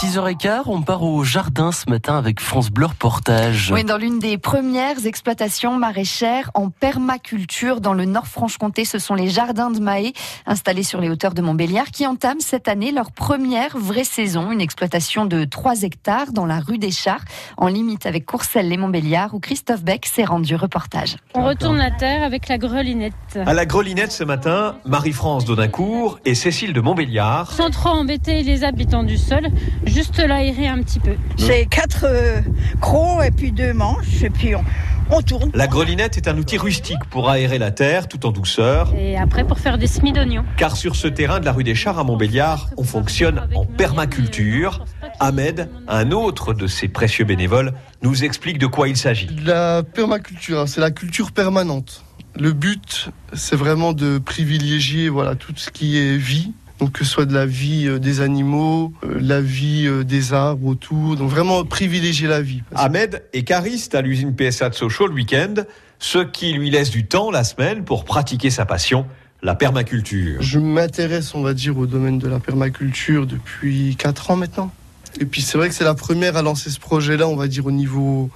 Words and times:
6h15, 0.00 0.62
on 0.64 0.80
part 0.80 1.02
au 1.02 1.24
jardin 1.24 1.72
ce 1.72 1.90
matin 1.90 2.16
avec 2.16 2.40
France 2.40 2.70
Bleu 2.70 2.86
Reportage. 2.86 3.70
Oui, 3.70 3.84
dans 3.84 3.98
l'une 3.98 4.18
des 4.18 4.38
premières 4.38 5.04
exploitations 5.04 5.76
maraîchères 5.76 6.50
en 6.54 6.70
permaculture 6.70 7.82
dans 7.82 7.92
le 7.92 8.06
Nord-Franche-Comté, 8.06 8.86
ce 8.86 8.98
sont 8.98 9.14
les 9.14 9.28
jardins 9.28 9.70
de 9.70 9.78
Mahé, 9.78 10.14
installés 10.46 10.84
sur 10.84 11.02
les 11.02 11.10
hauteurs 11.10 11.34
de 11.34 11.42
Montbéliard, 11.42 11.90
qui 11.90 12.06
entament 12.06 12.40
cette 12.40 12.66
année 12.66 12.92
leur 12.92 13.12
première 13.12 13.76
vraie 13.76 14.04
saison. 14.04 14.50
Une 14.50 14.62
exploitation 14.62 15.26
de 15.26 15.44
3 15.44 15.82
hectares 15.82 16.32
dans 16.32 16.46
la 16.46 16.60
rue 16.60 16.78
des 16.78 16.92
Chars, 16.92 17.20
en 17.58 17.66
limite 17.66 18.06
avec 18.06 18.24
Courcelles 18.24 18.72
et 18.72 18.78
Montbéliard, 18.78 19.34
où 19.34 19.38
Christophe 19.38 19.82
Beck 19.82 20.06
s'est 20.06 20.24
rendu 20.24 20.56
reportage. 20.56 21.18
On 21.34 21.44
retourne 21.44 21.76
la 21.76 21.90
terre 21.90 22.22
avec 22.22 22.48
la 22.48 22.56
grelinette. 22.56 23.12
À 23.36 23.52
la 23.52 23.66
grelinette 23.66 24.12
ce 24.12 24.24
matin, 24.24 24.76
Marie-France 24.86 25.44
Daudencourt 25.44 26.20
et 26.24 26.34
Cécile 26.34 26.72
de 26.72 26.80
Montbéliard. 26.80 27.52
Sans 27.52 27.68
trop 27.68 27.90
embêter 27.90 28.42
les 28.42 28.64
habitants 28.64 29.02
du 29.02 29.18
sol, 29.18 29.50
juste 29.90 30.18
l'aérer 30.18 30.68
un 30.68 30.82
petit 30.82 31.00
peu. 31.00 31.14
J'ai 31.36 31.66
quatre 31.66 32.04
euh, 32.04 32.40
crocs 32.80 33.24
et 33.24 33.30
puis 33.30 33.52
deux 33.52 33.72
manches 33.72 34.22
et 34.22 34.30
puis 34.30 34.54
on, 34.54 34.64
on 35.10 35.22
tourne. 35.22 35.50
La 35.54 35.66
grelinette 35.66 36.16
est 36.16 36.28
un 36.28 36.38
outil 36.38 36.56
rustique 36.56 37.04
pour 37.10 37.28
aérer 37.28 37.58
la 37.58 37.70
terre 37.70 38.08
tout 38.08 38.24
en 38.26 38.30
douceur. 38.30 38.94
Et 38.96 39.16
après 39.16 39.44
pour 39.44 39.58
faire 39.58 39.78
des 39.78 39.86
semis 39.86 40.12
d'oignons. 40.12 40.44
Car 40.56 40.76
sur 40.76 40.96
ce 40.96 41.08
terrain 41.08 41.40
de 41.40 41.44
la 41.44 41.52
rue 41.52 41.64
des 41.64 41.74
Chars 41.74 41.98
à 41.98 42.04
Montbéliard, 42.04 42.70
on 42.76 42.84
fonctionne 42.84 43.42
en 43.54 43.64
permaculture. 43.64 44.84
Ahmed, 45.18 45.68
un 45.88 46.12
autre 46.12 46.54
de 46.54 46.66
ces 46.66 46.88
précieux 46.88 47.24
bénévoles, 47.24 47.74
nous 48.02 48.24
explique 48.24 48.58
de 48.58 48.66
quoi 48.66 48.88
il 48.88 48.96
s'agit. 48.96 49.28
La 49.44 49.82
permaculture, 49.82 50.60
hein, 50.60 50.66
c'est 50.66 50.80
la 50.80 50.90
culture 50.90 51.32
permanente. 51.32 52.04
Le 52.38 52.52
but, 52.52 53.10
c'est 53.32 53.56
vraiment 53.56 53.92
de 53.92 54.18
privilégier 54.18 55.08
voilà, 55.08 55.34
tout 55.34 55.52
ce 55.56 55.70
qui 55.70 55.98
est 55.98 56.16
vie, 56.16 56.52
donc 56.80 56.92
que 56.92 57.04
ce 57.04 57.10
soit 57.10 57.26
de 57.26 57.34
la 57.34 57.46
vie 57.46 57.86
euh, 57.86 57.98
des 57.98 58.22
animaux, 58.22 58.92
euh, 59.04 59.18
la 59.20 59.40
vie 59.40 59.86
euh, 59.86 60.02
des 60.02 60.32
arbres 60.32 60.66
autour, 60.66 61.16
donc 61.16 61.30
vraiment 61.30 61.64
privilégier 61.64 62.26
la 62.26 62.40
vie. 62.40 62.62
Ahmed 62.74 63.22
est 63.34 63.44
cariste 63.44 63.94
à 63.94 64.00
l'usine 64.00 64.34
PSA 64.34 64.70
de 64.70 64.74
Sochaux 64.74 65.06
le 65.06 65.12
week-end, 65.12 65.54
ce 65.98 66.18
qui 66.18 66.52
lui 66.54 66.70
laisse 66.70 66.90
du 66.90 67.06
temps 67.06 67.30
la 67.30 67.44
semaine 67.44 67.84
pour 67.84 68.04
pratiquer 68.04 68.48
sa 68.48 68.64
passion, 68.64 69.06
la 69.42 69.54
permaculture. 69.54 70.40
Je 70.40 70.58
m'intéresse, 70.58 71.34
on 71.34 71.42
va 71.42 71.52
dire, 71.52 71.76
au 71.76 71.86
domaine 71.86 72.18
de 72.18 72.28
la 72.28 72.40
permaculture 72.40 73.26
depuis 73.26 73.94
4 73.96 74.30
ans 74.30 74.36
maintenant. 74.36 74.72
Et 75.20 75.26
puis 75.26 75.42
c'est 75.42 75.58
vrai 75.58 75.68
que 75.68 75.74
c'est 75.74 75.84
la 75.84 75.94
première 75.94 76.36
à 76.36 76.42
lancer 76.42 76.70
ce 76.70 76.80
projet-là, 76.80 77.28
on 77.28 77.36
va 77.36 77.46
dire, 77.46 77.66
au 77.66 77.72
niveau 77.72 78.30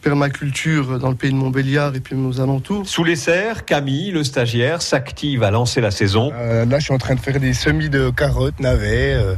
permaculture 0.00 0.98
dans 0.98 1.08
le 1.08 1.14
pays 1.14 1.30
de 1.30 1.36
Montbéliard 1.36 1.94
et 1.94 2.00
puis 2.00 2.14
aux 2.14 2.40
alentours. 2.40 2.86
Sous 2.86 3.04
les 3.04 3.16
serres, 3.16 3.64
Camille, 3.64 4.10
le 4.10 4.24
stagiaire, 4.24 4.82
s'active 4.82 5.42
à 5.42 5.50
lancer 5.50 5.80
la 5.80 5.90
saison. 5.90 6.30
Euh, 6.34 6.64
là, 6.64 6.78
je 6.78 6.84
suis 6.84 6.94
en 6.94 6.98
train 6.98 7.14
de 7.14 7.20
faire 7.20 7.40
des 7.40 7.52
semis 7.52 7.90
de 7.90 8.10
carottes, 8.10 8.60
navets, 8.60 9.14
euh, 9.14 9.34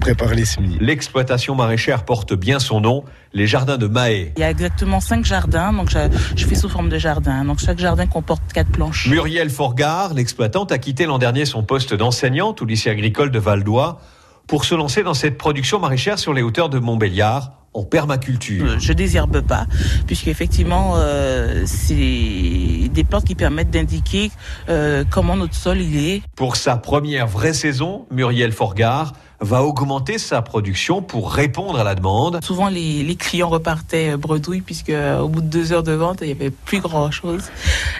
prépare 0.00 0.34
les 0.34 0.44
semis. 0.44 0.76
L'exploitation 0.80 1.54
maraîchère 1.54 2.04
porte 2.04 2.34
bien 2.34 2.58
son 2.58 2.80
nom, 2.80 3.04
les 3.32 3.46
jardins 3.46 3.78
de 3.78 3.86
Mahé. 3.86 4.32
Il 4.36 4.40
y 4.40 4.44
a 4.44 4.50
exactement 4.50 5.00
cinq 5.00 5.24
jardins, 5.24 5.72
donc 5.72 5.90
je, 5.90 5.98
je 6.36 6.46
fais 6.46 6.54
sous 6.54 6.68
forme 6.68 6.88
de 6.88 6.98
jardin. 6.98 7.44
Donc 7.44 7.58
chaque 7.58 7.78
jardin 7.78 8.06
comporte 8.06 8.42
quatre 8.52 8.70
planches. 8.70 9.08
Muriel 9.08 9.50
Forgard, 9.50 10.14
l'exploitante, 10.14 10.72
a 10.72 10.78
quitté 10.78 11.06
l'an 11.06 11.18
dernier 11.18 11.44
son 11.44 11.62
poste 11.62 11.94
d'enseignante 11.94 12.62
au 12.62 12.64
lycée 12.64 12.90
agricole 12.90 13.30
de 13.30 13.38
Valdois 13.38 14.00
pour 14.46 14.64
se 14.64 14.74
lancer 14.74 15.02
dans 15.02 15.14
cette 15.14 15.38
production 15.38 15.80
maraîchère 15.80 16.18
sur 16.18 16.32
les 16.32 16.42
hauteurs 16.42 16.68
de 16.68 16.78
Montbéliard 16.78 17.55
permaculture. 17.84 18.78
Je 18.78 18.92
désherbe 18.92 19.40
pas, 19.40 19.66
puisqu'effectivement, 20.06 20.94
euh, 20.96 21.62
c'est 21.66 22.85
des 22.96 23.04
plantes 23.04 23.24
qui 23.24 23.34
permettent 23.34 23.70
d'indiquer 23.70 24.30
euh, 24.70 25.04
comment 25.08 25.36
notre 25.36 25.54
sol 25.54 25.80
il 25.80 25.96
est. 25.98 26.22
Pour 26.34 26.56
sa 26.56 26.76
première 26.76 27.26
vraie 27.26 27.52
saison, 27.52 28.06
Muriel 28.10 28.52
Forgard 28.52 29.12
va 29.38 29.62
augmenter 29.62 30.16
sa 30.16 30.40
production 30.40 31.02
pour 31.02 31.30
répondre 31.30 31.78
à 31.78 31.84
la 31.84 31.94
demande. 31.94 32.42
Souvent, 32.42 32.70
les, 32.70 33.02
les 33.02 33.16
clients 33.16 33.50
repartaient 33.50 34.16
bredouilles, 34.16 34.62
puisque 34.62 34.90
au 35.20 35.28
bout 35.28 35.42
de 35.42 35.46
deux 35.46 35.74
heures 35.74 35.82
de 35.82 35.92
vente, 35.92 36.20
il 36.22 36.28
y 36.28 36.32
avait 36.32 36.50
plus 36.50 36.80
grand 36.80 37.10
chose. 37.10 37.44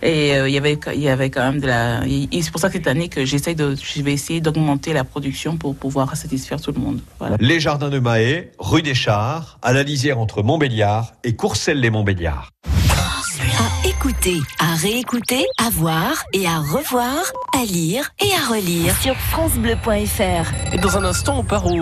Et 0.00 0.36
euh, 0.36 0.48
il 0.48 0.54
y 0.54 0.58
avait, 0.58 0.78
il 0.94 1.00
y 1.00 1.08
avait 1.08 1.30
quand 1.30 1.42
même 1.42 1.60
de 1.60 1.66
la. 1.66 2.06
Et 2.06 2.40
c'est 2.40 2.52
pour 2.52 2.60
ça 2.60 2.68
que 2.68 2.74
cette 2.74 2.86
année 2.86 3.08
que 3.08 3.24
j'essaye 3.24 3.56
de, 3.56 3.74
je 3.74 4.02
vais 4.02 4.12
essayer 4.12 4.40
d'augmenter 4.40 4.92
la 4.92 5.02
production 5.02 5.56
pour 5.56 5.74
pouvoir 5.74 6.16
satisfaire 6.16 6.60
tout 6.60 6.70
le 6.70 6.80
monde. 6.80 7.00
Voilà. 7.18 7.36
Les 7.40 7.58
jardins 7.58 7.90
de 7.90 7.98
Mahé, 7.98 8.52
rue 8.60 8.82
des 8.82 8.94
Chars, 8.94 9.58
à 9.60 9.72
la 9.72 9.82
lisière 9.82 10.20
entre 10.20 10.44
Montbéliard 10.44 11.14
et 11.24 11.34
Courcelles-les-Montbéliard. 11.34 12.50
À 13.64 13.88
écouter, 13.88 14.40
à 14.58 14.74
réécouter, 14.74 15.46
à 15.56 15.70
voir 15.70 16.26
et 16.34 16.46
à 16.46 16.58
revoir, 16.58 17.16
à 17.58 17.64
lire 17.64 18.10
et 18.20 18.30
à 18.34 18.52
relire 18.54 18.94
sur 18.96 19.14
FranceBleu.fr. 19.16 20.74
Et 20.74 20.76
dans 20.76 20.98
un 20.98 21.04
instant, 21.04 21.38
on 21.38 21.44
part 21.44 21.66
au 21.66 21.74